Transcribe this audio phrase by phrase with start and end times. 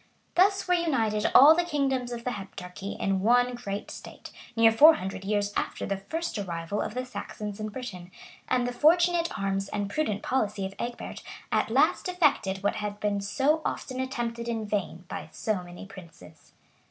[0.33, 4.95] Thus were united all the kingdoms of the Heptarchy in one great state, near four
[4.95, 8.09] hundred years after the first arrival of the Saxons in Britain;
[8.47, 13.21] and the fortunate arms and prudent policy of Egbert at last effected what had been
[13.21, 16.53] so often attempted in vain by so many princes.